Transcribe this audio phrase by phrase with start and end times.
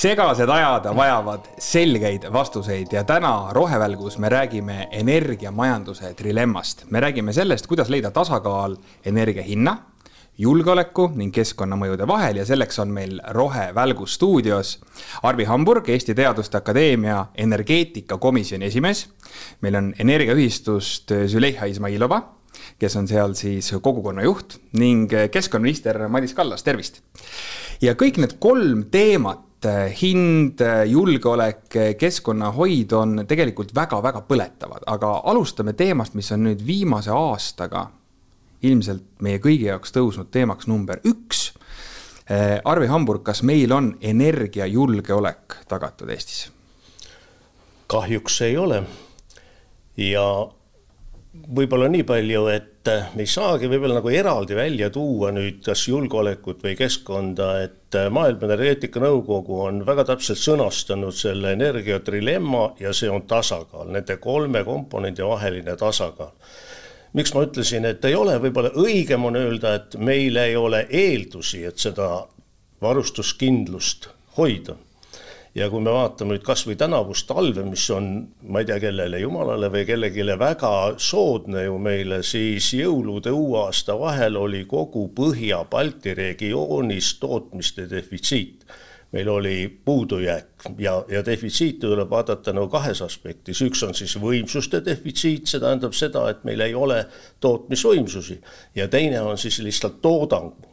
[0.00, 6.84] segased ajad vajavad selgeid vastuseid ja täna Rohevälgus me räägime energiamajanduse trilemmast.
[6.90, 9.76] me räägime sellest, kuidas leida tasakaal energia hinna,
[10.38, 14.78] julgeoleku ning keskkonnamõjude vahel ja selleks on meil Rohevälgu stuudios
[15.22, 19.08] Arvi Hamburg, Eesti Teaduste Akadeemia energeetikakomisjoni esimees.
[19.60, 22.22] meil on energiaühistust Züleyxa Izmailova,
[22.78, 27.02] kes on seal siis kogukonna juht ning keskkonnaminister Madis Kallas, tervist.
[27.82, 29.49] ja kõik need kolm teemat
[30.02, 36.62] hind, äh, julgeolek, äh, keskkonnahoid on tegelikult väga-väga põletavad, aga alustame teemast, mis on nüüd
[36.66, 37.90] viimase aastaga
[38.62, 41.52] ilmselt meie kõigi jaoks tõusnud teemaks number üks.
[42.64, 46.44] Arvi Hamburg, kas meil on energiajulgeolek tagatud Eestis?
[47.90, 48.82] kahjuks ei ole
[49.96, 50.48] ja
[51.48, 56.62] võib-olla nii palju, et me ei saagi võib-olla nagu eraldi välja tuua nüüd kas julgeolekut
[56.64, 63.26] või keskkonda, et Maailma Energeetikanõukogu on väga täpselt sõnastanud selle energia trilemma ja see on
[63.30, 66.32] tasakaal, nende kolme komponendi vaheline tasakaal.
[67.12, 71.64] miks ma ütlesin, et ei ole, võib-olla õigem on öelda, et meil ei ole eeldusi,
[71.64, 72.26] et seda
[72.82, 74.76] varustuskindlust hoida
[75.54, 78.10] ja kui me vaatame nüüd kasvõi tänavust talve, mis on,
[78.46, 83.98] ma ei tea, kellele jumalale või kellelegi väga soodne ju meile, siis jõulude uue aasta
[83.98, 88.64] vahel oli kogu Põhja-Balti regioonis tootmiste defitsiit.
[89.10, 94.78] Meil oli puudujääk ja, ja defitsiiti tuleb vaadata nagu kahes aspektis, üks on siis võimsuste
[94.86, 97.00] defitsiit, see tähendab seda, et meil ei ole
[97.42, 98.38] tootmisvõimsusi.
[98.78, 100.69] Ja teine on siis lihtsalt toodang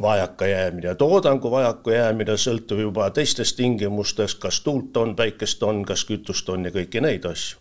[0.00, 6.68] vajakajäämine, toodangu vajakajäämine sõltub juba teistest tingimustest, kas tuult on, päikest on, kas kütust on
[6.68, 7.58] ja kõiki neid asju.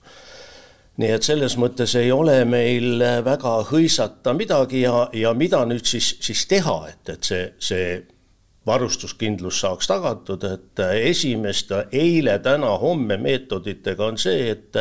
[0.97, 6.15] nii et selles mõttes ei ole meil väga hõisata midagi ja, ja mida nüüd siis,
[6.23, 7.89] siis teha, et, et see, see
[8.65, 14.79] varustuskindlus saaks tagatud, et esimeste eile, täna, homme meetoditega on see, et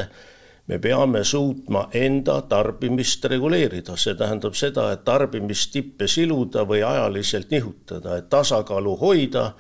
[0.67, 8.19] me peame suutma enda tarbimist reguleerida, see tähendab seda, et tarbimistippe siluda või ajaliselt nihutada,
[8.19, 9.51] et tasakaalu hoida,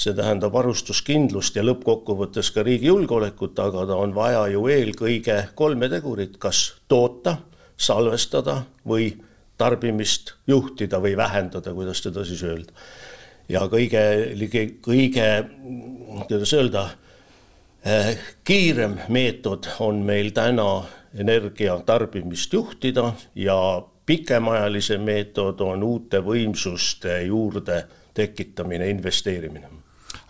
[0.00, 6.38] see tähendab varustuskindlust ja lõppkokkuvõttes ka riigi julgeolekut tagada, on vaja ju eelkõige kolme tegurit,
[6.42, 7.36] kas toota,
[7.80, 9.12] salvestada või
[9.60, 12.72] tarbimist juhtida või vähendada, kuidas seda siis öelda.
[13.48, 14.02] ja kõige,
[14.82, 15.28] kõige,
[16.28, 16.88] kuidas öelda
[18.44, 20.82] kiirem meetod on meil täna
[21.14, 23.56] energia tarbimist juhtida ja
[24.06, 29.68] pikemaajalise meetod on uute võimsuste juurde tekitamine, investeerimine.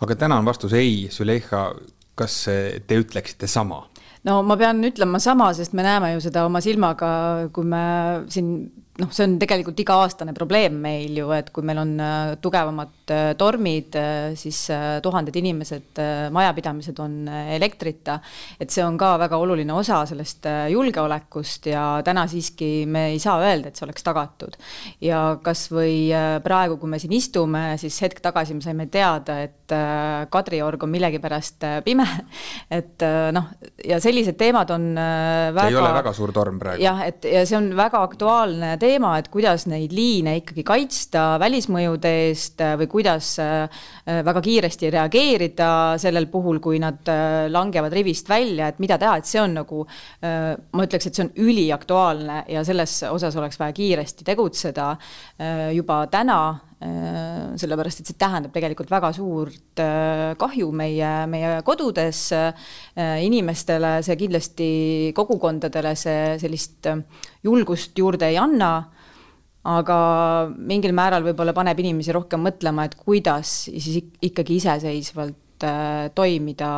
[0.01, 1.73] aga täna on vastus ei, Züleyxa,
[2.15, 2.45] kas
[2.87, 3.83] te ütleksite sama?
[4.23, 7.11] no ma pean ütlema sama, sest me näeme ju seda oma silmaga,
[7.53, 7.83] kui me
[8.29, 8.53] siin
[9.01, 13.31] noh, see on tegelikult iga-aastane probleem meil ju, et kui meil on äh, tugevamad äh,
[13.37, 14.57] tormid, äh, siis
[15.03, 15.99] tuhanded inimesed,
[16.33, 18.19] majapidamised on elektrita.
[18.59, 23.39] et see on ka väga oluline osa sellest julgeolekust ja täna siiski me ei saa
[23.41, 24.57] öelda, et see oleks tagatud.
[25.01, 26.11] ja kasvõi
[26.43, 29.57] praegu, kui me siin istume, siis hetk tagasi me saime teada, et
[30.31, 32.05] Kadriorg on millegipärast pime.
[32.79, 33.51] et noh,
[33.87, 35.67] ja sellised teemad on väga.
[35.69, 36.83] ei ole väga suur torm praegu.
[36.83, 42.11] jah, et ja see on väga aktuaalne teema et kuidas neid liine ikkagi kaitsta välismõjude
[42.27, 43.81] eest äh, või kuidas äh,
[44.25, 49.29] väga kiiresti reageerida sellel puhul, kui nad äh, langevad rivist välja, et mida teha, et
[49.29, 49.83] see on nagu,
[50.21, 54.91] ma ütleks, et see on üliaktuaalne ja selles osas oleks vaja kiiresti tegutseda
[55.73, 56.41] juba täna
[56.81, 59.81] sellepärast et see tähendab tegelikult väga suurt
[60.41, 62.23] kahju meie, meie kodudes,
[62.97, 64.71] inimestele, see kindlasti
[65.17, 66.89] kogukondadele see sellist
[67.45, 68.73] julgust juurde ei anna,
[69.67, 69.97] aga
[70.57, 76.71] mingil määral võib-olla paneb inimesi rohkem mõtlema, et kuidas siis ikkagi iseseisvalt äh, toimida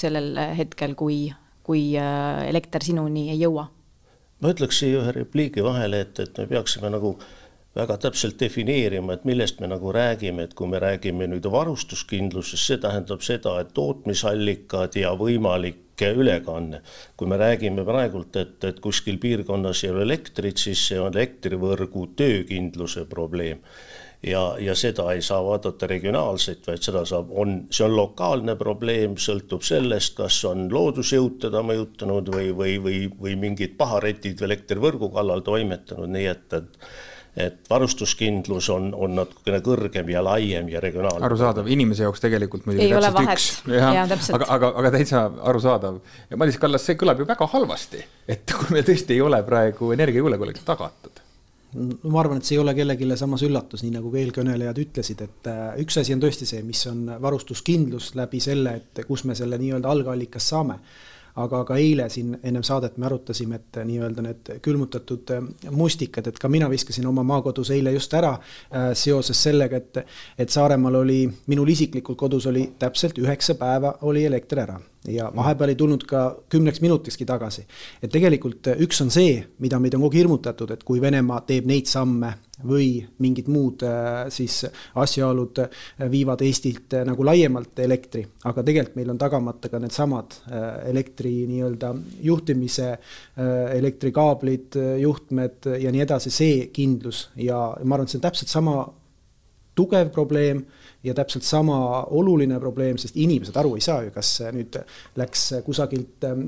[0.00, 1.26] sellel hetkel, kui,
[1.66, 3.68] kui äh, elekter sinuni ei jõua.
[4.40, 7.14] ma ütleks siia ühe repliigi vahele, et, et me peaksime nagu
[7.74, 12.82] väga täpselt defineerima, et millest me nagu räägime, et kui me räägime nüüd varustuskindlusest, see
[12.82, 16.80] tähendab seda, et tootmisallikad ja võimalik ülekanne.
[17.16, 22.08] kui me räägime praegult, et, et kuskil piirkonnas ei ole elektrit, siis see on elektrivõrgu
[22.16, 23.60] töökindluse probleem.
[24.24, 29.18] Ja, ja seda ei saa vaadata regionaalselt, vaid seda saab, on, see on lokaalne probleem,
[29.20, 35.44] sõltub sellest, kas on loodusjõud teda mõjutanud või, või, või, või mingid paharetid elektrivõrgu kallal
[35.44, 36.80] toimetanud, nii et, et
[37.36, 41.24] et varustuskindlus on, on natukene kõrgem ja laiem ja regionaalne.
[41.26, 44.30] arusaadav, inimese jaoks tegelikult muidugi ei täpselt üks.
[44.36, 45.98] aga, aga, aga täitsa arusaadav.
[46.38, 50.62] Madis Kallas, see kõlab ju väga halvasti, et kui meil tõesti ei ole praegu energiajulgeolek
[50.64, 51.24] tagatud
[51.74, 55.48] ma arvan, et see ei ole kellelegi samas üllatus, nii nagu ka eelkõnelejad ütlesid, et
[55.50, 59.58] äh, üks asi on tõesti see, mis on varustuskindlus läbi selle, et kus me selle
[59.58, 60.78] nii-öelda algallikast saame
[61.36, 66.38] aga ka eile siin ennem saadet me arutasime, et nii-öelda need külmutatud äh, mustikad, et
[66.38, 70.04] ka mina viskasin oma maakodus eile just ära äh, seoses sellega, et,
[70.38, 71.20] et Saaremaal oli,
[71.50, 76.24] minul isiklikult kodus oli täpselt üheksa päeva oli elekter ära ja vahepeal ei tulnud ka
[76.48, 77.66] kümneks minutikski tagasi.
[78.02, 81.66] et tegelikult üks on see, mida meid on kogu aeg hirmutatud, et kui Venemaa teeb
[81.68, 82.32] neid samme
[82.64, 84.62] või mingid muud äh, siis
[84.94, 90.36] asjaolud äh, viivad Eestilt nagu laiemalt elektri, aga tegelikult meil on tagamata ka needsamad
[90.88, 91.90] elektri nii-öelda
[92.22, 92.90] juhtimise,
[93.74, 98.76] elektrikaablid, juhtmed ja nii edasi, see kindlus ja ma arvan, et see on täpselt sama
[99.74, 100.62] tugev probleem
[101.04, 101.76] ja täpselt sama
[102.16, 104.78] oluline probleem, sest inimesed aru ei saa ju, kas nüüd
[105.20, 106.46] läks kusagilt ähm,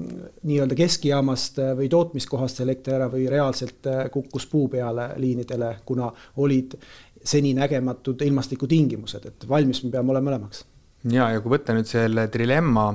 [0.49, 6.09] nii-öelda keskijaamast äh, või tootmiskohast elekter ära või reaalselt äh, kukkus puu peale liinidele, kuna
[6.43, 6.79] olid
[7.27, 10.65] seninägematud ilmastikutingimused, et valmis me peame olema mõlemaks.
[11.11, 12.89] ja, ja kui võtta nüüd selle trilemma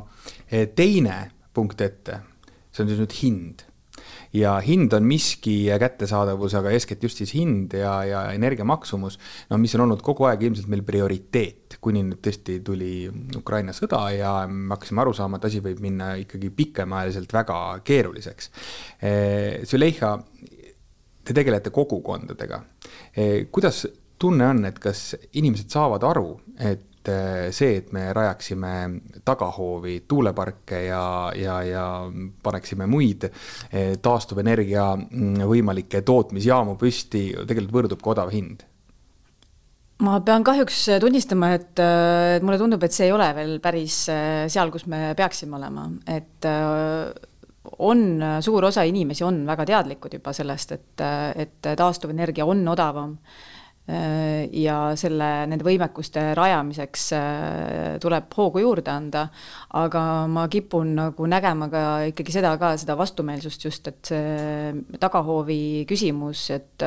[0.49, 1.17] eh, teine
[1.53, 2.21] punkt ette,
[2.71, 3.65] see on siis nüüd hind
[4.33, 9.17] ja hind on miski kättesaadavus, aga eeskätt just siis hind ja, ja energia maksumus,
[9.49, 12.93] no mis on olnud kogu aeg ilmselt meil prioriteet, kuni nüüd tõesti tuli
[13.37, 17.57] Ukraina sõda ja me hakkasime aru saama, et asi võib minna ikkagi pikemaajaliselt väga
[17.87, 18.51] keeruliseks.
[19.01, 20.13] Eh, Züleyxa,
[21.25, 22.61] te tegelete kogukondadega.
[23.15, 23.83] Eh, kuidas
[24.21, 28.71] tunne on, et kas inimesed saavad aru, et et äh, see, et me rajaksime
[29.25, 31.85] tagahoovi tuuleparke ja, ja, ja
[32.43, 38.67] paneksime muid äh, taastuvenergia mm, võimalikke tootmisjaamu püsti, tegelikult võrdub ka odav hind.
[40.01, 44.71] Ma pean kahjuks tunnistama, et, äh, mulle tundub, et see ei ole veel päris seal,
[44.73, 46.49] kus me peaksime olema, et
[47.85, 48.01] on,
[48.41, 51.03] suur osa inimesi on väga teadlikud juba sellest, et,
[51.45, 53.17] et taastuvenergia on odavam
[53.87, 59.25] ja selle, nende võimekuste rajamiseks äh, tuleb hoogu juurde anda,
[59.77, 65.87] aga ma kipun nagu nägema ka ikkagi seda ka, seda vastumeelsust just, et see tagahoovi
[65.89, 66.85] küsimus, et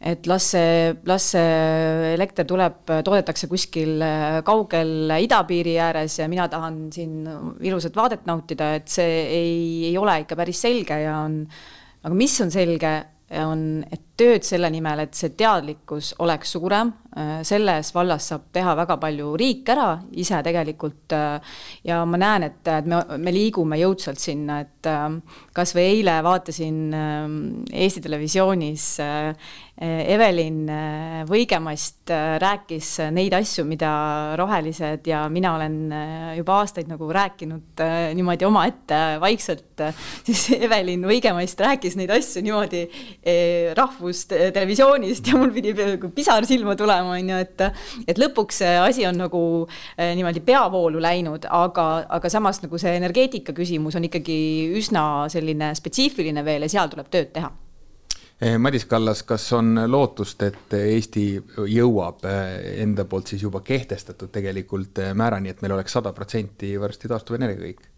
[0.00, 4.00] et las see, las see elekter tuleb, toodetakse kuskil
[4.46, 7.26] kaugel idapiiri ääres ja mina tahan siin
[7.60, 9.58] ilusat vaadet nautida, et see ei,
[9.90, 11.42] ei ole ikka päris selge ja on,
[12.00, 12.94] aga mis on selge,
[13.44, 18.74] on, et tööd selle nimel, et see teadlikkus oleks suurem, äh, selles vallas saab teha
[18.78, 19.88] väga palju riik ära
[20.20, 21.56] ise tegelikult äh,
[21.88, 25.08] ja ma näen, et, et me, me liigume jõudsalt sinna, et äh,
[25.56, 28.84] kas või eile vaatasin Eesti Televisioonis
[29.80, 30.68] Evelin
[31.28, 32.10] Võigemast
[32.42, 33.90] rääkis neid asju, mida
[34.36, 35.76] rohelised ja mina olen
[36.36, 37.80] juba aastaid nagu rääkinud
[38.16, 39.84] niimoodi omaette vaikselt,
[40.26, 42.84] siis Evelin Võigemast rääkis neid asju niimoodi
[43.78, 45.74] rahvus mingisugust eh, televisioonist ja mul pidi
[46.14, 47.60] pisar silma tulema, on ju, et
[48.08, 49.42] et lõpuks see asi on nagu
[49.96, 55.74] eh, niimoodi peavoolu läinud, aga, aga samas nagu see energeetika küsimus on ikkagi üsna selline
[55.74, 57.50] spetsiifiline veel ja seal tuleb tööd teha
[58.40, 61.26] eh, Madis Kallas, kas on lootust, et Eesti
[61.70, 67.66] jõuab enda poolt siis juba kehtestatud tegelikult määrani, et meil oleks sada protsenti varsti taastuvenergia
[67.66, 67.89] kõik?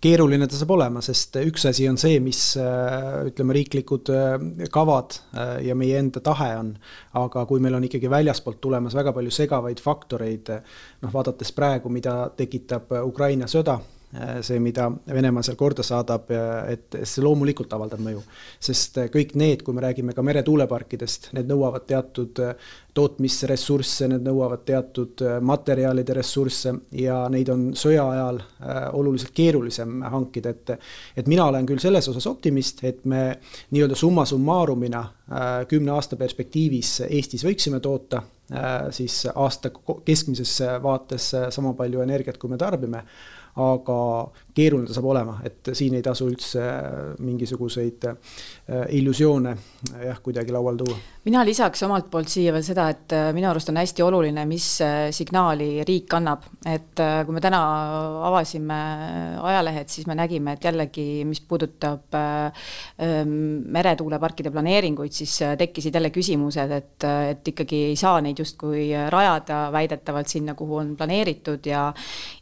[0.00, 4.34] Keeruline ta saab olema, sest üks asi on see, mis äh, ütleme, riiklikud äh,
[4.72, 6.74] kavad äh, ja meie enda tahe on,
[7.20, 10.52] aga kui meil on ikkagi väljaspoolt tulemas väga palju segavaid faktoreid,
[11.04, 13.78] noh, vaadates praegu, mida tekitab Ukraina sõda
[14.42, 16.30] see, mida Venemaa seal korda saadab,
[16.70, 18.22] et see loomulikult avaldab mõju.
[18.58, 24.26] sest äh, kõik need, kui me räägime ka meretuuleparkidest, need nõuavad teatud äh, tootmisressursse, need
[24.26, 28.40] nõuavad teatud materjalide ressursse ja neid on sõja ajal
[28.98, 30.72] oluliselt keerulisem hankida, et
[31.16, 33.38] et mina olen küll selles osas optimist, et me
[33.70, 35.04] nii-öelda summa summarumina
[35.70, 38.24] kümne aasta perspektiivis Eestis võiksime toota
[38.90, 39.70] siis aasta
[40.04, 43.04] keskmises vaates sama palju energiat, kui me tarbime
[43.58, 43.98] aga
[44.54, 46.62] keeruline ta saab olema, et siin ei tasu üldse
[47.22, 49.54] mingisuguseid äh, illusioone
[50.04, 50.96] jah, kuidagi lauale tuua.
[51.24, 54.66] mina lisaks omalt poolt siia veel seda, et äh, minu arust on hästi oluline, mis
[54.84, 57.60] äh, signaali riik annab, et kui me täna
[58.28, 58.78] avasime
[59.42, 63.34] ajalehed, siis me nägime, et jällegi, mis puudutab ähm,
[63.72, 70.30] meretuuleparkide planeeringuid, siis tekkisid jälle küsimused, et, et ikkagi ei saa neid justkui rajada väidetavalt
[70.30, 71.88] sinna, kuhu on planeeritud ja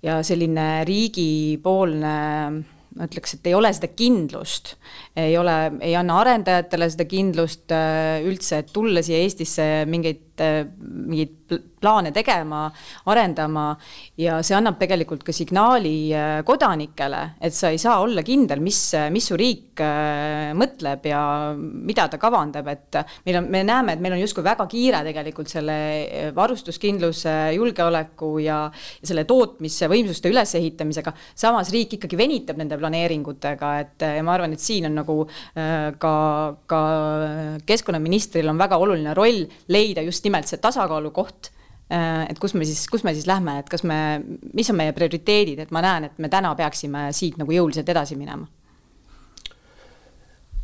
[0.02, 0.66] ja selline
[0.98, 2.14] riigipoolne
[2.96, 4.74] ma ütleks, et ei ole seda kindlust,
[5.18, 10.62] ei ole, ei anna arendajatele seda kindlust äh, üldse, et tulla siia Eestisse mingeid, äh,
[10.80, 11.34] mingeid
[11.78, 12.66] plaane tegema,
[13.08, 13.70] arendama.
[14.20, 18.80] Ja see annab tegelikult ka signaali äh, kodanikele, et sa ei saa olla kindel, mis,
[19.14, 19.66] mis su riik
[20.58, 21.20] mõtleb ja
[21.54, 22.96] mida ta kavandab, et
[23.28, 25.76] meil on, me näeme, et meil on justkui väga kiire tegelikult selle
[26.34, 28.64] varustuskindluse, julgeoleku ja,
[28.98, 34.62] ja selle tootmisvõimsuste ülesehitamisega, samas riik ikkagi venitab nende planeeringutega, et ja ma arvan, et
[34.62, 36.14] siin on nagu äh, ka,
[36.70, 36.80] ka
[37.68, 41.50] keskkonnaministril on väga oluline roll leida just nimelt see tasakaalukoht
[41.92, 44.20] äh, et kus me siis, kus me siis lähme, et kas me,
[44.54, 48.18] mis on meie prioriteedid, et ma näen, et me täna peaksime siit nagu jõuliselt edasi
[48.18, 48.48] minema.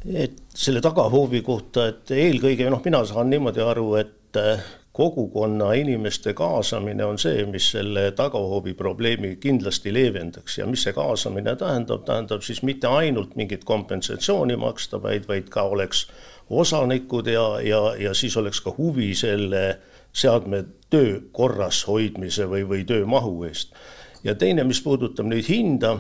[0.04, 6.35] Et selle tagahoovi kohta, et eelkõige noh, mina saan niimoodi aru, et äh, kogukonna inimeste
[6.35, 12.47] kaasamine on see, mis selle tagahoovi probleemi kindlasti leevendaks ja mis see kaasamine tähendab, tähendab
[12.47, 16.07] siis mitte ainult mingit kompensatsiooni maksta, vaid, vaid ka oleks
[16.51, 19.65] osanikud ja, ja, ja siis oleks ka huvi selle
[20.15, 23.75] seadme töö korras hoidmise või, või töömahu eest.
[24.25, 25.97] ja teine, mis puudutab nüüd hinda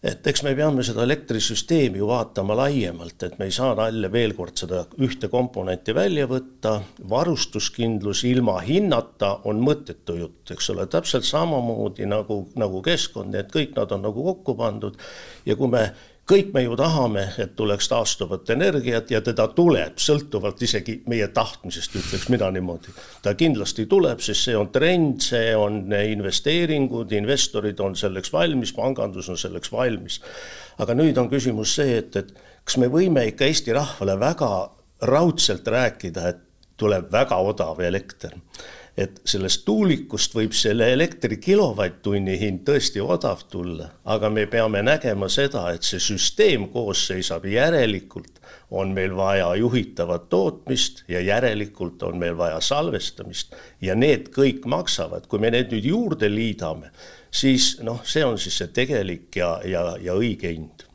[0.00, 4.32] et eks me peame seda elektrisüsteemi ju vaatama laiemalt, et me ei saa jälle veel
[4.38, 6.78] kord seda ühte komponenti välja võtta,
[7.10, 13.52] varustuskindlus ilma hinnata on mõttetu jutt, eks ole, täpselt samamoodi nagu, nagu keskkond, nii et
[13.52, 14.96] kõik nad on nagu kokku pandud.
[15.44, 15.90] Ja kui me
[16.30, 21.96] kõik me ju tahame, et tuleks taastuvat energiat ja teda tuleb, sõltuvalt isegi meie tahtmisest,
[21.98, 22.94] ütleks mina niimoodi.
[23.22, 29.28] ta kindlasti tuleb, sest see on trend, see on investeeringud, investorid on selleks valmis, pangandus
[29.28, 30.20] on selleks valmis.
[30.78, 32.32] aga nüüd on küsimus see, et, et
[32.64, 34.52] kas me võime ikka Eesti rahvale väga
[35.10, 36.46] raudselt rääkida, et
[36.76, 38.36] tuleb väga odav elekter
[38.96, 45.28] et sellest tuulikust võib selle elektri kilovatt-tunni hind tõesti odav tulla, aga me peame nägema
[45.30, 52.18] seda, et see süsteem koos seisab, järelikult on meil vaja juhitavat tootmist ja järelikult on
[52.18, 53.56] meil vaja salvestamist.
[53.82, 56.92] Ja need kõik maksavad, kui me need nüüd juurde liidame,
[57.30, 60.86] siis noh, see on siis see tegelik ja, ja, ja õige hind.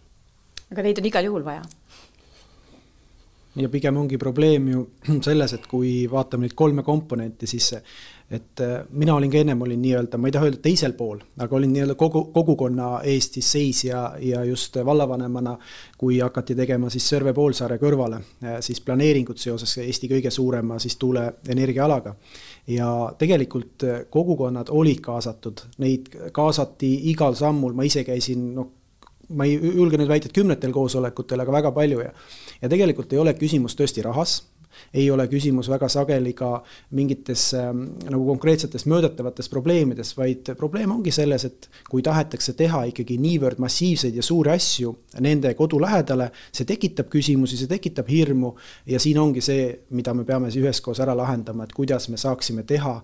[0.71, 1.63] aga neid on igal juhul vaja
[3.55, 4.87] ja pigem ongi probleem ju
[5.27, 7.73] selles, et kui vaatame neid kolme komponenti, siis
[8.31, 11.55] et äh, mina olin ka ennem olin nii-öelda, ma ei taha öelda teisel pool, aga
[11.55, 15.53] olin nii-öelda kogu, kogukonna eest siis seisja ja just vallavanemana,
[15.97, 20.97] kui hakati tegema siis Sõrve poolsaare kõrvale äh, siis planeeringut seoses Eesti kõige suurema siis
[20.97, 22.15] tuuleenergiaalaga.
[22.67, 28.71] ja tegelikult äh, kogukonnad olid kaasatud, neid kaasati igal sammul, ma ise käisin noh,
[29.29, 32.11] ma ei julge nüüd väita, et kümnetel koosolekutel, aga väga palju ja
[32.61, 34.39] ja tegelikult ei ole küsimus tõesti rahas,
[34.93, 36.49] ei ole küsimus väga sageli ka
[36.97, 43.17] mingites ähm, nagu konkreetsetes mõõdetavates probleemides, vaid probleem ongi selles, et kui tahetakse teha ikkagi
[43.21, 48.55] niivõrd massiivseid ja suuri asju nende kodu lähedale, see tekitab küsimusi, see tekitab hirmu
[48.91, 52.65] ja siin ongi see, mida me peame siis üheskoos ära lahendama, et kuidas me saaksime
[52.67, 52.99] teha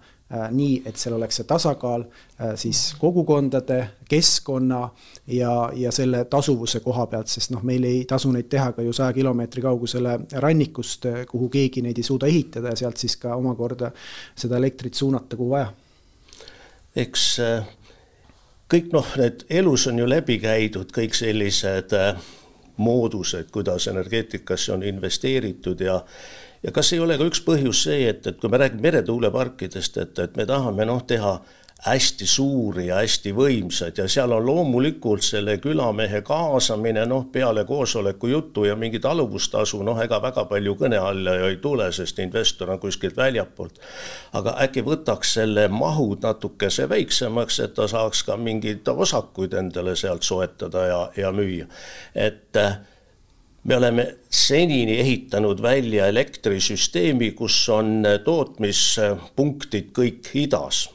[0.51, 4.81] nii, et seal oleks see tasakaal äh, siis kogukondade, keskkonna
[5.27, 8.93] ja, ja selle tasuvuse koha pealt, sest noh, meil ei tasu neid teha ka ju
[8.95, 13.35] saja kilomeetri kaugusele rannikust, äh, kuhu keegi neid ei suuda ehitada ja sealt siis ka
[13.35, 13.91] omakorda
[14.35, 15.73] seda elektrit suunata, kuhu vaja.
[16.95, 17.27] eks
[18.71, 21.95] kõik noh, need elus on ju läbi käidud kõik sellised
[22.81, 25.99] moodused, kuidas energeetikasse on investeeritud ja
[26.63, 30.19] ja kas ei ole ka üks põhjus see, et, et kui me räägime meretuuleparkidest, et,
[30.19, 31.39] et me tahame noh, teha
[31.81, 38.29] hästi suuri ja hästi võimsad ja seal on loomulikult selle külamehe kaasamine, noh, peale koosoleku
[38.29, 42.69] juttu ja mingi taluvustasu, noh, ega väga palju kõne alla ju ei tule, sest investor
[42.69, 43.81] on kuskilt väljapoolt.
[44.37, 50.23] aga äkki võtaks selle mahud natukese väiksemaks, et ta saaks ka mingeid osakuid endale sealt
[50.23, 51.65] soetada ja, ja müüa.
[52.13, 52.77] et äh,
[53.63, 60.89] me oleme senini ehitanud välja elektrisüsteemi, kus on tootmispunktid kõik idas.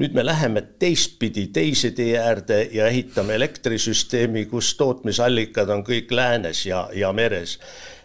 [0.00, 6.64] nüüd me läheme teistpidi teise tee äärde ja ehitame elektrisüsteemi, kus tootmisallikad on kõik läänes
[6.66, 7.58] ja, ja meres.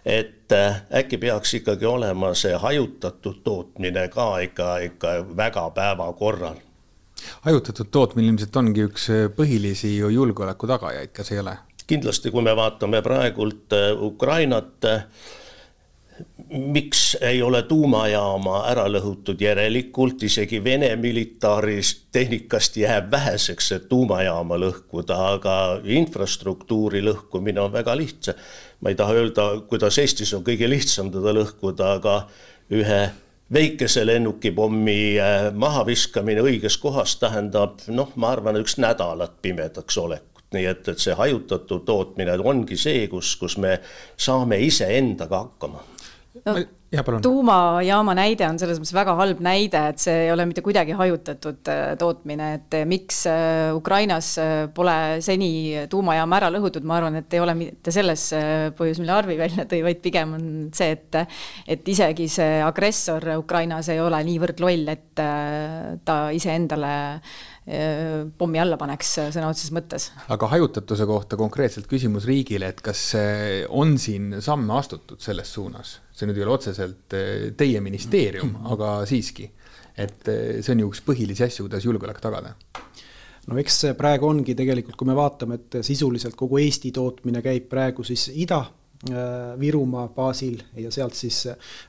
[0.06, 6.60] et äh, äkki peaks ikkagi olema see hajutatud tootmine ka ikka, ikka väga päevakorral
[7.42, 11.56] hajutatud tootmine ilmselt ongi üks põhilisi ju julgeoleku tagajaid, kas ei ole?
[11.88, 15.04] Kindlasti, kui me vaatame praegult äh, Ukrainat, äh,
[16.50, 24.60] miks ei ole tuumajaama ära lõhutud, järelikult isegi Vene militaarist tehnikast jääb väheseks, et tuumajaama
[24.62, 28.34] lõhkuda, aga infrastruktuuri lõhkumine on väga lihtsa.
[28.82, 32.16] ma ei taha öelda, kuidas Eestis on kõige lihtsam teda lõhkuda, aga
[32.72, 33.02] ühe
[33.54, 40.70] väikese lennukipommi äh, mahaviskamine õiges kohas tähendab noh, ma arvan, üks nädalat pimedaks olekut nii
[40.72, 43.78] et, et see hajutatud tootmine ongi see, kus, kus me
[44.18, 45.84] saame iseendaga hakkama.
[46.46, 46.58] No,
[47.22, 51.70] tuumajaama näide on selles mõttes väga halb näide, et see ei ole mitte kuidagi hajutatud
[51.72, 54.34] äh, tootmine, et äh, miks äh, Ukrainas
[54.76, 58.28] pole seni tuumajaama ära lõhutud, ma arvan, et ei ole mitte selles
[58.78, 60.46] põhjus, mille Arvi välja tõi, vaid pigem on
[60.76, 61.20] see, et
[61.72, 66.96] et isegi see agressor Ukrainas ei ole niivõrd loll, et ta iseendale
[68.38, 70.12] pommi alla paneks sõna otseses mõttes.
[70.30, 73.02] aga hajutatuse kohta konkreetselt küsimus riigile, et kas
[73.74, 75.96] on siin samme astutud selles suunas?
[76.14, 79.50] see nüüd ei ole otseselt eh, teie ministeerium, aga siiski,
[79.98, 82.54] et see on ju üks põhilisi asju, kuidas julgeolek tagada
[83.50, 88.06] no eks praegu ongi tegelikult, kui me vaatame, et sisuliselt kogu Eesti tootmine käib praegu
[88.06, 88.85] siis ida Äh,
[89.60, 91.44] Virumaa baasil ja sealt siis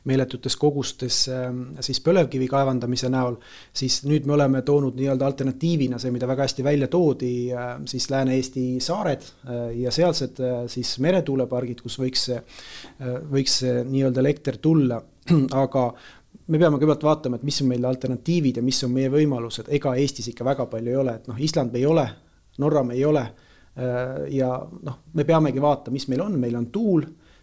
[0.04, 3.38] meeletutes kogustes ähm, siis põlevkivi kaevandamise näol,
[3.72, 8.10] siis nüüd me oleme toonud nii-öelda alternatiivina see, mida väga hästi välja toodi, äh, siis
[8.12, 10.42] Lääne-Eesti saared äh, ja sealsed
[10.72, 12.28] siis meretuulepargid, kus võiks,
[13.32, 15.00] võiks nii-öelda elekter tulla,
[15.64, 15.86] aga
[16.46, 19.96] me peame kõigepealt vaatama, et mis on meil alternatiivid ja mis on meie võimalused, ega
[19.96, 22.06] Eestis ikka väga palju ei ole, et noh, Island ei ole,
[22.60, 23.45] Norra me ei ole Äh,
[24.32, 24.50] ja
[24.88, 27.02] noh, me peamegi vaatama, mis meil on, meil on tuul,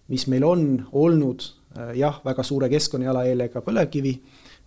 [0.09, 1.43] mis meil on olnud
[1.77, 4.13] äh, jah, väga suure keskkonnajalajäljega põlevkivi,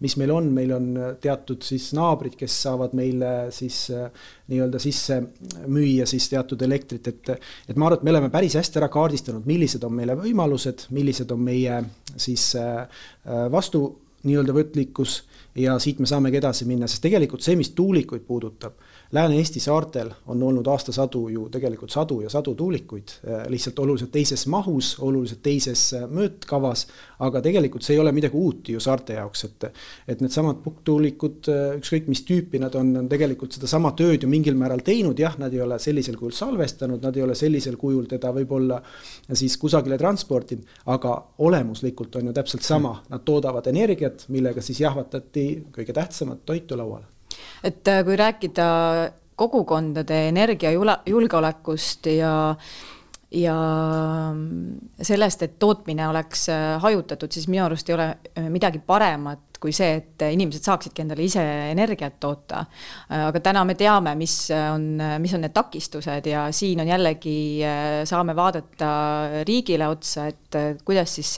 [0.04, 0.88] mis meil on, meil on
[1.20, 4.06] teatud siis naabrid, kes saavad meile siis äh,
[4.52, 5.20] nii-öelda sisse
[5.66, 9.46] müüa siis teatud elektrit, et et ma arvan, et me oleme päris hästi ära kaardistanud,
[9.48, 11.82] millised on meile võimalused, millised on meie
[12.16, 12.52] siis
[13.50, 13.88] vastu
[14.26, 15.22] nii-öelda võtlikkus.
[15.56, 18.76] Ja siit me saamegi edasi minna, sest tegelikult see, mis tuulikuid puudutab
[19.16, 24.42] Lääne-Eesti saartel on olnud aastasadu ju tegelikult sadu ja sadu tuulikuid, äh, lihtsalt oluliselt teises
[24.52, 26.82] mahus, oluliselt teises äh, mõõtkavas,
[27.24, 29.68] aga tegelikult see ei ole midagi uut ju saarte jaoks, et
[30.12, 34.58] et needsamad pukktuulikud, äh, ükskõik mis tüüpi nad on, on tegelikult sedasama tööd ju mingil
[34.60, 38.34] määral teinud, jah, nad ei ole sellisel kujul salvestanud, nad ei ole sellisel kujul teda
[38.36, 38.82] võib-olla
[39.32, 41.16] siis kusagile transportinud, aga
[41.48, 47.15] olemuslikult on ju täpselt sama, nad toodavad energiat, millega siis jahvatati kõige tähtsamat toitu lauale
[47.66, 48.66] et äh, kui rääkida
[49.36, 52.34] kogukondade energiajulgeolekust ja
[53.36, 53.54] ja
[55.02, 58.06] sellest, et tootmine oleks äh, hajutatud, siis minu arust ei ole
[58.38, 61.42] äh, midagi paremat kui see, et inimesed saaksidki endale ise
[61.72, 62.58] energiat toota.
[63.08, 67.64] aga täna me teame, mis on, mis on need takistused ja siin on jällegi,
[68.04, 68.90] saame vaadata
[69.48, 71.32] riigile otsa, et kuidas siis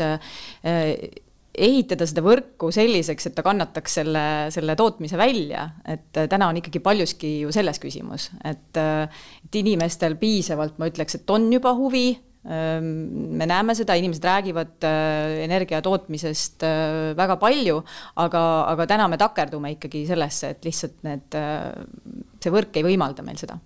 [1.64, 4.22] ehitada seda võrku selliseks, et ta kannataks selle,
[4.54, 9.60] selle tootmise välja, et äh, täna on ikkagi paljuski ju selles küsimus, et, äh, et
[9.60, 12.06] inimestel piisavalt, ma ütleks, et on juba huvi,
[12.48, 12.90] ähm,
[13.38, 16.66] me näeme seda, inimesed räägivad äh, energia tootmisest
[17.18, 17.80] väga palju,
[18.24, 18.44] aga,
[18.74, 21.40] aga täna me takerdume ikkagi sellesse, et lihtsalt need,
[22.42, 23.58] see võrk ei võimalda meil seda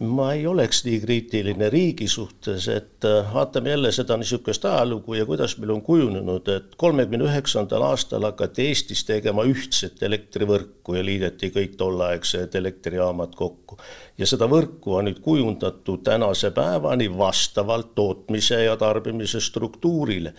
[0.00, 5.26] ma ei oleks nii kriitiline riigi suhtes, et äh, vaatame jälle seda niisugust ajalugu ja
[5.26, 11.52] kuidas meil on kujunenud, et kolmekümne üheksandal aastal hakati Eestis tegema ühtset elektrivõrku ja liideti
[11.54, 13.78] kõik tolleaegsed elektrijaamad kokku.
[14.18, 20.34] ja seda võrku on nüüd kujundatud tänase päevani vastavalt tootmise ja tarbimise struktuurile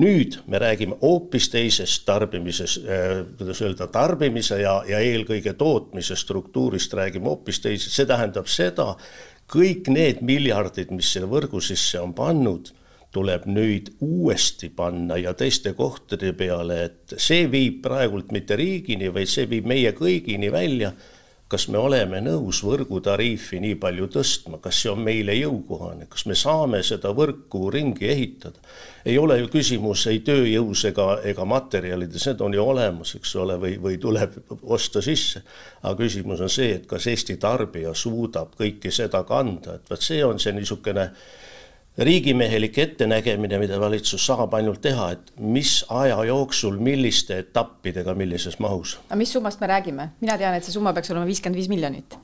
[0.00, 6.94] nüüd me räägime hoopis teisest tarbimises äh,, kuidas öelda, tarbimise ja, ja eelkõige tootmise struktuurist
[6.96, 8.94] räägime hoopis teisest, see tähendab seda,
[9.50, 12.72] kõik need miljardid, mis selle võrgu sisse on pannud,
[13.10, 19.30] tuleb nüüd uuesti panna ja teiste kohtade peale, et see viib praegult mitte riigini, vaid
[19.30, 20.92] see viib meie kõigini välja
[21.50, 26.36] kas me oleme nõus võrgutariifi nii palju tõstma, kas see on meile jõukohane, kas me
[26.38, 28.62] saame seda võrku ringi ehitada.
[29.04, 33.58] ei ole ju küsimus ei tööjõus ega, ega materjalides, need on ju olemas, eks ole,
[33.58, 35.42] või, või tuleb osta sisse.
[35.82, 40.22] aga küsimus on see, et kas Eesti tarbija suudab kõike seda kanda, et vot see
[40.24, 41.10] on see niisugune
[41.98, 48.98] riigimehelik ettenägemine, mida valitsus saab ainult teha, et mis aja jooksul, milliste etappidega, millises mahus.
[49.08, 50.08] aga mis summast me räägime?
[50.20, 52.16] mina tean, et see summa peaks olema viiskümmend viis miljonit.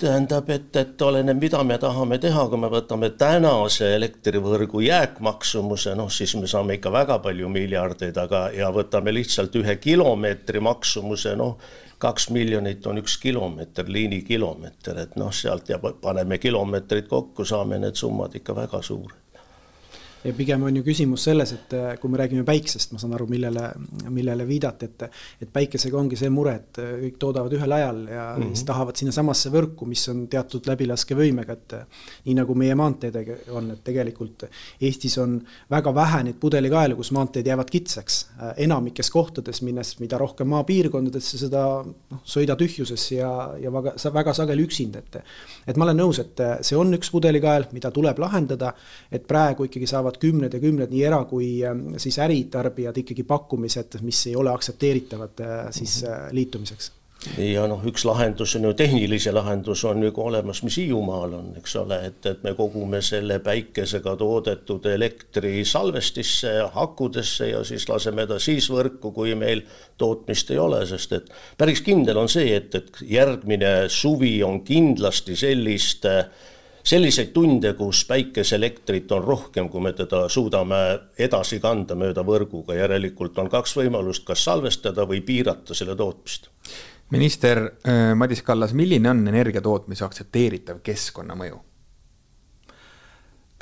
[0.00, 6.10] tähendab, et, et oleneb, mida me tahame teha, kui me võtame tänase elektrivõrgu jääkmaksumuse, noh
[6.12, 11.56] siis me saame ikka väga palju miljardeid, aga, ja võtame lihtsalt ühe kilomeetri maksumuse, noh
[12.04, 17.96] kaks miljonit on üks kilomeeter, liinikilomeeter, et noh, sealt ja paneme kilomeetrid kokku, saame need
[17.96, 19.23] summad ikka väga suured
[20.24, 23.26] ja pigem on ju küsimus selles, et äh, kui me räägime päiksest, ma saan aru,
[23.28, 23.66] millele,
[24.08, 25.04] millele viidati, et
[25.44, 28.54] et päikesega ongi see mure, et äh, kõik toodavad ühel ajal ja mm -hmm.
[28.54, 31.86] siis tahavad sinnasamasse võrku, mis on teatud läbilaskevõimega, et äh,
[32.24, 34.44] nii nagu meie maanteedega on, et tegelikult
[34.80, 38.26] Eestis on väga vähe neid pudelikaelu, kus maanteed jäävad kitsaks.
[38.56, 44.62] enamikes kohtades, minnes mida rohkem maapiirkondadesse, seda noh, sõida tühjuses ja, ja väga, väga sageli
[44.62, 45.22] üksinda, et
[45.66, 48.74] et ma olen nõus, et see on üks pudelikael, mida tuleb lahendada,
[49.12, 53.24] et praegu ikkagi saavad saavad kümned ja kümned nii era- kui ähm, siis äritarbijad ikkagi
[53.24, 56.12] pakkumised, mis ei ole aktsepteeritavad äh, siis mhm.
[56.12, 56.92] äh, liitumiseks
[57.38, 61.46] ja noh, üks lahendus on ju, tehnilise lahendus on ju ka olemas, mis Hiiumaal on,
[61.56, 68.26] eks ole, et, et me kogume selle päikesega toodetud elektri salvestisse akudesse ja siis laseme
[68.28, 69.64] ta siis võrku, kui meil
[69.96, 75.38] tootmist ei ole, sest et päris kindel on see, et, et järgmine suvi on kindlasti
[75.46, 76.26] sellist äh,
[76.84, 80.80] selliseid tunde, kus päikeseelektrit on rohkem, kui me teda suudame
[81.18, 86.50] edasi kanda mööda võrguga, järelikult on kaks võimalust, kas salvestada või piirata selle tootmist.
[87.10, 91.60] minister äh, Madis Kallas, milline on energia tootmise aktsepteeritav keskkonnamõju?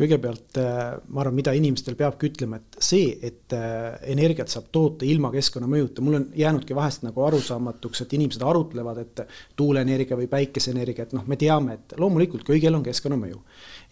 [0.02, 0.80] Kõigepealt äh,
[1.14, 6.02] ma arvan, mida inimestel peabki ütlema, et see, et äh, energiat saab toota ilma keskkonnamõjuta,
[6.04, 9.22] mul on jäänudki vahest nagu arusaamatuks, et inimesed arutlevad, et
[9.58, 13.40] tuuleenergia või päikeseenergia, et noh, me teame, et loomulikult kõigil on keskkonnamõju.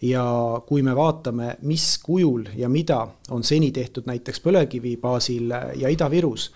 [0.01, 0.25] ja
[0.67, 6.49] kui me vaatame, mis kujul ja mida on seni tehtud näiteks põlevkivi baasil ja Ida-Virus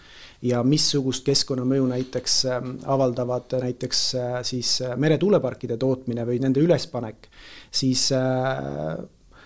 [0.46, 7.30] ja missugust keskkonnamõju näiteks ähm, avaldavad näiteks äh, siis meretuuleparkide tootmine või nende ülespanek,
[7.72, 8.10] siis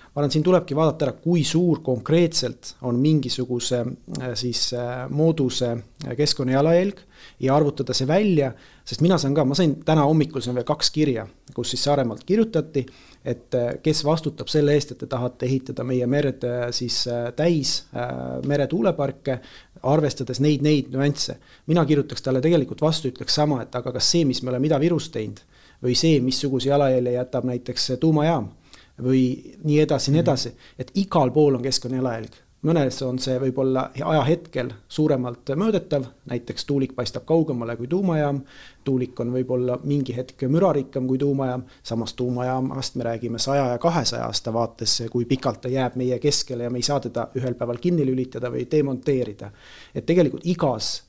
[0.10, 5.70] ma arvan, siin tulebki vaadata ära, kui suur konkreetselt on mingisuguse äh, siis äh, mooduse
[5.76, 7.04] äh, keskkonna jalajälg
[7.46, 8.52] ja arvutada see välja,
[8.88, 12.24] sest mina saan ka, ma sain täna hommikul, on veel kaks kirja, kus siis Saaremaalt
[12.26, 12.86] kirjutati,
[13.28, 16.46] et kes vastutab selle eest, et te tahate ehitada meie merd
[16.76, 17.02] siis
[17.36, 17.74] täis
[18.48, 19.36] meretuuleparke,
[19.92, 21.36] arvestades neid, neid nüansse.
[21.68, 25.12] mina kirjutaks talle tegelikult vastu, ütleks sama, et aga kas see, mis me oleme Ida-Virus
[25.12, 25.44] teinud
[25.84, 28.50] või see, missuguse jalajälje jätab näiteks tuumajaam
[29.04, 29.24] või
[29.64, 32.46] nii edasi, nii edasi, et igal pool on keskkonnajalajälg.
[32.60, 38.42] mõnes on see võib-olla ajahetkel suuremalt mõõdetav, näiteks tuulik paistab kaugemale kui tuumajaam,
[38.84, 44.26] tuulik on võib-olla mingi hetk mürarikkam kui tuumajaam, samas tuumajaamast me räägime saja ja kahesaja
[44.26, 47.78] aasta vaates, kui pikalt ta jääb meie keskele ja me ei saa teda ühel päeval
[47.78, 49.52] kinni lülitada või demonteerida.
[49.96, 51.09] et tegelikult igas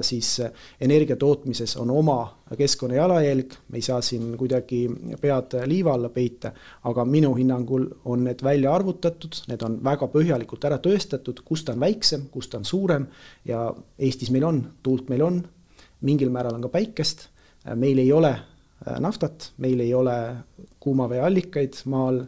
[0.00, 2.18] siis äh, energia tootmises on oma
[2.58, 4.86] keskkonna jalajälg, me ei saa siin kuidagi
[5.20, 6.52] pead liiva alla peita,
[6.84, 11.74] aga minu hinnangul on need välja arvutatud, need on väga põhjalikult ära tõestatud, kus ta
[11.74, 13.06] on väiksem, kus ta on suurem.
[13.48, 13.66] Ja
[13.98, 15.42] Eestis meil on, tuult meil on,
[16.04, 17.28] mingil määral on ka päikest,
[17.64, 18.36] äh, meil ei ole
[19.00, 20.14] naftat, meil ei ole
[20.82, 22.18] kuumaveeallikaid maal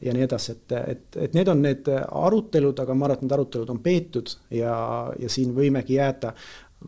[0.00, 3.34] ja nii edasi, et, et, et need on need arutelud, aga ma arvan, et need
[3.36, 4.76] arutelud on peetud ja,
[5.18, 6.34] ja siin võimegi jääda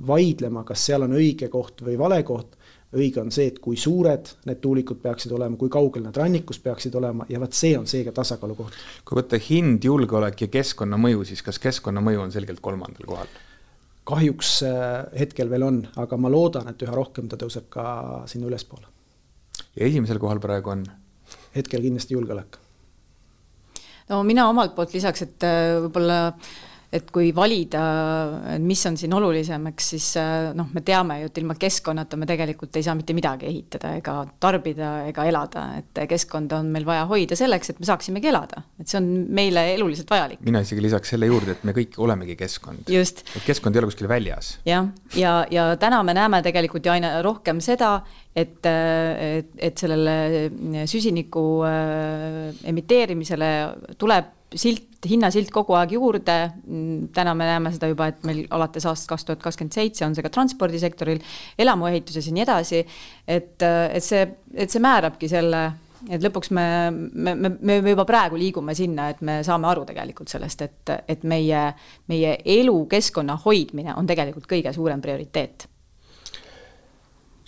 [0.06, 2.56] vaidlema, kas seal on õige koht või vale koht.
[2.88, 6.94] õige on see, et kui suured need tuulikud peaksid olema, kui kaugel nad rannikust peaksid
[6.96, 8.78] olema ja vot see on seega tasakaalu koht.
[9.04, 13.34] kui võtta hind, julgeolek ja keskkonnamõju, siis kas keskkonnamõju on selgelt kolmandal kohal?
[14.08, 18.48] kahjuks äh, hetkel veel on, aga ma loodan, et üha rohkem ta tõuseb ka sinna
[18.48, 18.86] ülespoole.
[19.76, 20.86] ja esimesel kohal praegu on?
[21.56, 22.56] hetkel kindlasti julgeolek.
[24.08, 26.56] no mina omalt poolt lisaks, et äh, võib-olla äh,
[26.92, 27.80] et kui valida,
[28.64, 32.28] mis on siin olulisem, eks siis äh, noh, me teame ju, et ilma keskkonnata me
[32.28, 37.04] tegelikult ei saa mitte midagi ehitada ega tarbida ega elada, et keskkonda on meil vaja
[37.10, 40.40] hoida selleks, et me saaksimegi elada, et see on meile eluliselt vajalik.
[40.48, 42.88] mina isegi lisaks selle juurde, et me kõik olemegi keskkond.
[42.88, 44.54] et keskkond ei ole kuskil väljas.
[44.64, 47.98] jah, ja, ja, ja täna me näeme tegelikult ju aina rohkem seda,
[48.32, 50.16] et, et, et sellele
[50.88, 53.52] süsiniku äh, emiteerimisele
[54.00, 56.36] tuleb silt, hinnasilt kogu aeg juurde,
[57.14, 60.24] täna me näeme seda juba, et meil alates aastast kaks tuhat kakskümmend seitse on see
[60.26, 61.20] ka transpordisektoril,
[61.58, 62.82] elamuehituses ja nii edasi,
[63.26, 65.62] et, et see, et see määrabki selle,
[66.10, 70.34] et lõpuks me, me, me, me juba praegu liigume sinna, et me saame aru tegelikult
[70.34, 71.64] sellest, et, et meie,
[72.10, 75.68] meie elukeskkonna hoidmine on tegelikult kõige suurem prioriteet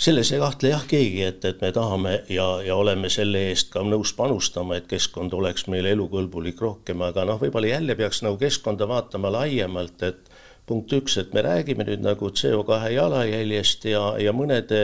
[0.00, 3.82] selles ei kahtle jah keegi, et, et me tahame ja, ja oleme selle eest ka
[3.84, 8.88] nõus panustama, et keskkond oleks meile elukõlbulik rohkem, aga noh, võib-olla jälle peaks nagu keskkonda
[8.88, 10.30] vaatama laiemalt, et
[10.66, 14.80] punkt üks, et me räägime nüüd nagu CO2 jalajäljest ja, ja mõnede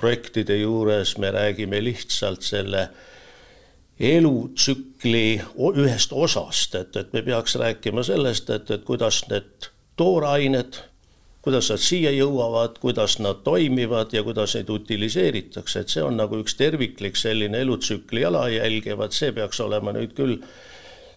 [0.00, 2.88] projektide juures me räägime lihtsalt selle
[4.00, 5.40] elutsükli
[5.72, 10.82] ühest osast, et, et me peaks rääkima sellest, et, et kuidas need toorained
[11.42, 16.40] kuidas nad siia jõuavad, kuidas nad toimivad ja kuidas neid utiliseeritakse, et see on nagu
[16.42, 20.36] üks terviklik selline elutsükli jalajälg ja vaat see peaks olema nüüd küll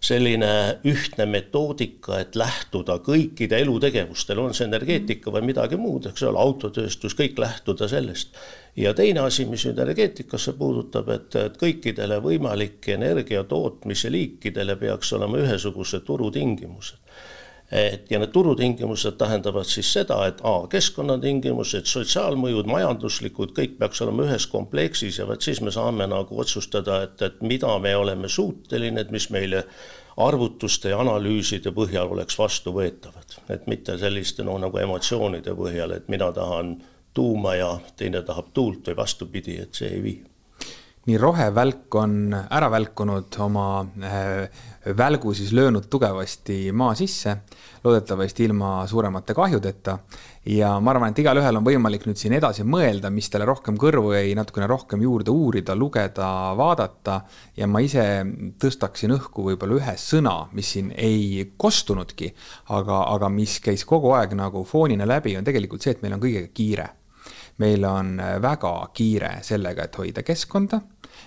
[0.04, 6.40] selline ühtne metoodika, et lähtuda kõikide elutegevustel, on see energeetika või midagi muud, eks ole,
[6.40, 8.36] autotööstus, kõik lähtuda sellest.
[8.76, 15.14] ja teine asi, mis nüüd energeetikasse puudutab, et, et kõikidele võimalike energia tootmise liikidele peaks
[15.14, 17.03] olema ühesugused turutingimused
[17.74, 24.28] et ja need turutingimused tähendavad siis seda, et A keskkonnatingimused, sotsiaalmõjud, majanduslikud, kõik peaks olema
[24.28, 29.02] ühes kompleksis ja vot siis me saame nagu otsustada, et, et mida me oleme suuteline,
[29.02, 29.64] et mis meile
[30.22, 36.30] arvutuste ja analüüside põhjal oleks vastuvõetavad, et mitte selliste noh, nagu emotsioonide põhjal, et mina
[36.36, 36.76] tahan
[37.14, 40.20] tuuma ja teine tahab tuult või vastupidi, et see ei vii.
[41.04, 44.62] Nii rohevälk on ära välkunud oma äh,
[44.98, 47.38] välgu siis löönud tugevasti maa sisse,
[47.84, 49.98] loodetavasti ilma suuremate kahjudeta.
[50.46, 54.12] ja ma arvan, et igalühel on võimalik nüüd siin edasi mõelda, mis talle rohkem kõrvu
[54.13, 56.28] jäi, natukene rohkem juurde uurida, lugeda,
[56.60, 57.22] vaadata.
[57.58, 58.06] ja ma ise
[58.60, 62.34] tõstaksin õhku võib-olla ühe sõna, mis siin ei kostunudki,
[62.69, 66.24] aga, aga mis käis kogu aeg nagu foonina läbi, on tegelikult see, et meil on
[66.24, 66.89] kõigega kiire
[67.62, 70.80] meil on väga kiire sellega, et hoida keskkonda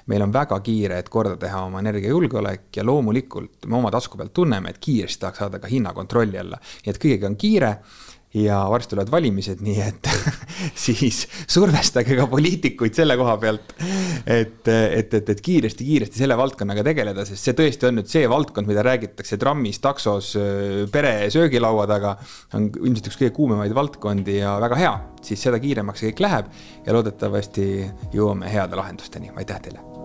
[0.07, 4.35] meil on väga kiire, et korda teha oma energiajulgeolek ja loomulikult me oma tasku pealt
[4.35, 6.59] tunneme, et kiiresti tahaks saada ka hinna kontrolli alla.
[6.85, 7.73] nii et kõigega on kiire
[8.37, 10.11] ja varsti tulevad valimised, nii et
[10.87, 13.75] siis survestage ka poliitikuid selle koha pealt,
[14.27, 18.69] et, et, et, et kiiresti-kiiresti selle valdkonnaga tegeleda, sest see tõesti on nüüd see valdkond,
[18.71, 20.35] mida räägitakse trammis, taksos,
[20.93, 22.17] pere söögilaua taga.
[22.55, 24.95] on ilmselt üks kõige kuumemaid valdkondi ja väga hea,
[25.25, 27.69] siis seda kiiremaks see kõik läheb ja loodetavasti
[28.15, 29.96] jõuame heade lahendusteni, aitäh teile